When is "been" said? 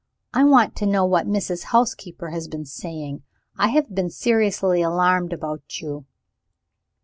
2.47-2.65, 3.93-4.09